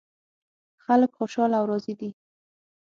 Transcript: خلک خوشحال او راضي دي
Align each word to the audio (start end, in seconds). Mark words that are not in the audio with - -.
خلک 0.85 1.11
خوشحال 1.17 1.51
او 1.59 1.63
راضي 1.71 1.93
دي 1.99 2.09